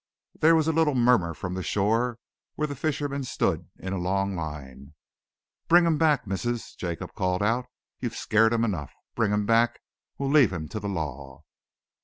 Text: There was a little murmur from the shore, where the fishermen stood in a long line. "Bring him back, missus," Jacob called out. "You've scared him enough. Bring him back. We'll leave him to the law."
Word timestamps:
There 0.39 0.55
was 0.55 0.67
a 0.67 0.71
little 0.71 0.95
murmur 0.95 1.35
from 1.35 1.53
the 1.53 1.61
shore, 1.61 2.17
where 2.55 2.65
the 2.67 2.75
fishermen 2.75 3.23
stood 3.23 3.69
in 3.77 3.93
a 3.93 3.99
long 3.99 4.35
line. 4.35 4.95
"Bring 5.67 5.85
him 5.85 5.99
back, 5.99 6.25
missus," 6.25 6.73
Jacob 6.73 7.13
called 7.13 7.43
out. 7.43 7.67
"You've 7.99 8.15
scared 8.15 8.51
him 8.51 8.65
enough. 8.65 8.95
Bring 9.13 9.31
him 9.31 9.45
back. 9.45 9.79
We'll 10.17 10.31
leave 10.31 10.51
him 10.51 10.67
to 10.69 10.79
the 10.79 10.89
law." 10.89 11.43